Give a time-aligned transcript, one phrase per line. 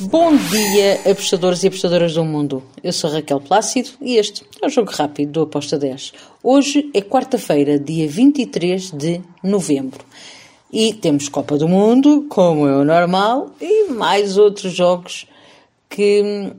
[0.00, 2.62] Bom dia, apostadores e apostadoras do mundo.
[2.82, 6.14] Eu sou Raquel Plácido e este é o Jogo Rápido do Aposta 10.
[6.42, 10.02] Hoje é quarta-feira, dia 23 de novembro.
[10.72, 15.26] E temos Copa do Mundo, como é o normal, e mais outros jogos
[15.90, 16.54] que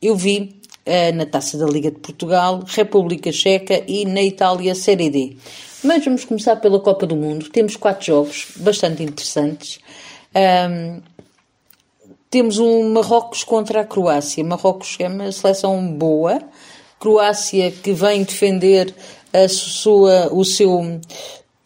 [0.00, 0.54] eu vi
[0.86, 5.36] uh, na Taça da Liga de Portugal, República Checa e na Itália Série D.
[5.82, 7.50] Mas vamos começar pela Copa do Mundo.
[7.50, 9.80] Temos quatro jogos bastante interessantes.
[10.32, 11.02] Um,
[12.32, 14.42] temos um Marrocos contra a Croácia.
[14.42, 16.40] Marrocos é uma seleção boa.
[16.98, 18.94] Croácia que vem defender
[19.34, 20.98] a sua, o seu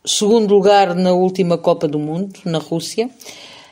[0.04, 3.08] segundo lugar na última Copa do Mundo, na Rússia.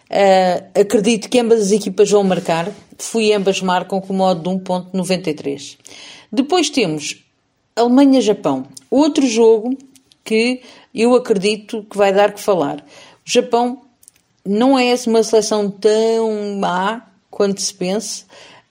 [0.08, 2.70] Uh, acredito que ambas as equipas vão marcar.
[2.96, 5.76] Fui ambas marcam com modo de 1.93.
[6.30, 7.24] Depois temos
[7.74, 8.66] Alemanha-Japão.
[8.88, 9.76] Outro jogo
[10.22, 10.62] que
[10.94, 12.86] eu acredito que vai dar que falar.
[13.26, 13.83] O Japão
[14.44, 18.24] não é uma seleção tão má quanto se pense.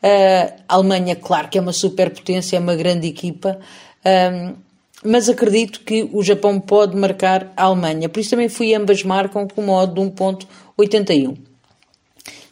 [0.04, 3.60] Uh, a Alemanha, claro que é uma superpotência, é uma grande equipa,
[4.06, 4.58] uh,
[5.04, 8.10] mas acredito que o Japão pode marcar a Alemanha.
[8.10, 11.38] Por isso também fui ambas marcam com modo de 1.81.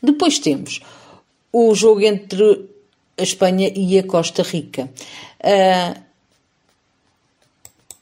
[0.02, 0.80] Depois temos
[1.52, 2.70] o jogo entre
[3.18, 4.90] a Espanha e a Costa Rica.
[5.40, 6.12] Uh,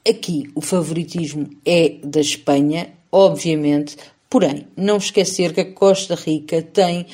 [0.10, 3.96] Aqui o favoritismo é da Espanha, obviamente,
[4.30, 7.08] porém, não esquecer que a Costa Rica tem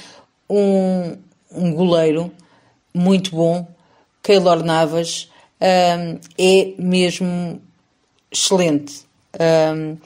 [0.49, 1.17] um,
[1.51, 2.31] um goleiro
[2.93, 3.67] muito bom,
[4.21, 5.29] Keylor Navas,
[5.61, 7.61] um, é mesmo
[8.31, 9.05] excelente.
[9.39, 9.97] Um,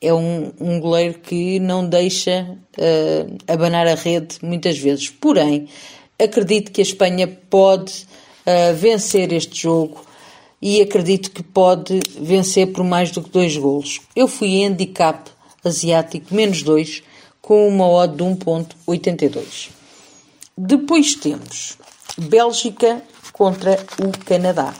[0.00, 5.08] é um, um goleiro que não deixa uh, abanar a rede muitas vezes.
[5.08, 5.68] Porém,
[6.18, 8.06] acredito que a Espanha pode
[8.46, 10.04] uh, vencer este jogo
[10.62, 14.00] e acredito que pode vencer por mais do que dois golos.
[14.14, 15.30] Eu fui handicap
[15.64, 17.02] asiático menos 2
[17.40, 19.70] com uma odd de 1.82.
[20.56, 21.78] Depois temos
[22.16, 24.74] Bélgica contra o Canadá.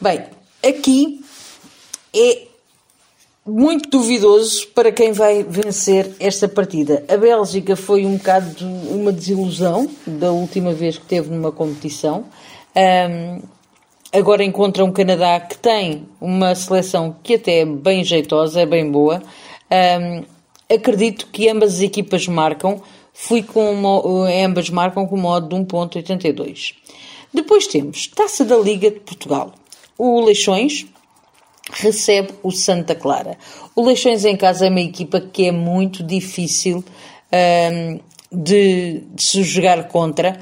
[0.00, 0.24] Bem,
[0.62, 1.24] aqui
[2.14, 2.48] é
[3.46, 7.04] muito duvidoso para quem vai vencer esta partida.
[7.08, 12.24] A Bélgica foi um bocado uma desilusão da última vez que teve numa competição.
[12.76, 13.42] Um,
[14.12, 18.90] agora encontra um Canadá que tem uma seleção que até é bem jeitosa, é bem
[18.90, 19.22] boa.
[19.70, 20.24] Um,
[20.74, 22.80] acredito que ambas as equipas marcam.
[23.12, 26.74] Fui com uma, ambas marcam com modo de 1.82.
[27.32, 29.52] Depois temos Taça da Liga de Portugal.
[29.96, 30.86] O Leixões
[31.72, 33.36] recebe o Santa Clara.
[33.76, 36.84] O Leixões em casa é uma equipa que é muito difícil
[37.32, 38.00] um,
[38.32, 40.40] de, de se jogar contra.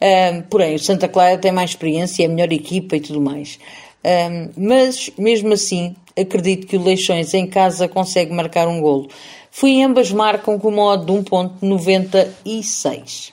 [0.00, 3.58] Um, porém, o Santa Clara tem mais experiência, é a melhor equipa e tudo mais.
[4.04, 9.08] Um, mas, mesmo assim, acredito que o Leixões em casa consegue marcar um golo.
[9.50, 13.32] Fui ambas marcam com modo de 1.96.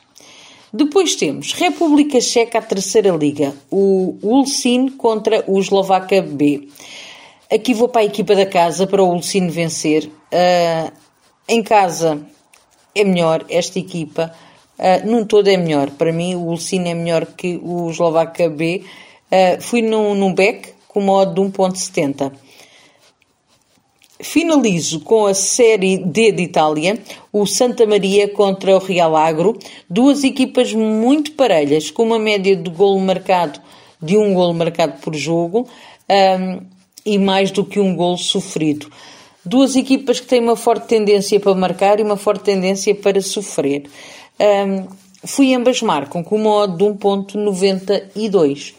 [0.72, 6.68] Depois temos República Checa, a terceira liga, o Ulcin contra o Eslovaca B.
[7.51, 10.06] Aqui vou para a equipa da casa, para o Ulcin vencer.
[10.06, 10.91] Uh,
[11.47, 12.25] em casa
[12.95, 14.34] é melhor esta equipa.
[14.78, 15.92] Uh, num todo é melhor.
[15.92, 18.84] Para mim, o Ulcine é melhor que o Eslovaca B.
[19.32, 22.32] Uh, fui num, num back com modo de 1.70.
[24.20, 26.98] Finalizo com a Série D de Itália,
[27.32, 29.58] o Santa Maria contra o Real Agro,
[29.90, 33.60] duas equipas muito parelhas, com uma média de golo marcado
[34.04, 35.68] de um golo marcado por jogo
[36.10, 36.62] um,
[37.06, 38.88] e mais do que um golo sofrido.
[39.46, 43.84] Duas equipas que têm uma forte tendência para marcar e uma forte tendência para sofrer.
[44.40, 44.88] Um,
[45.26, 48.74] fui ambas marcam com odd de 1.92.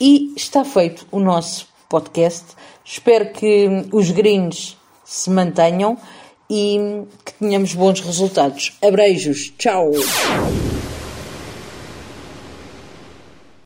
[0.00, 2.44] E está feito o nosso podcast.
[2.84, 5.96] Espero que os greens se mantenham
[6.50, 8.76] e que tenhamos bons resultados.
[8.82, 9.52] Abreijos.
[9.56, 9.90] Tchau.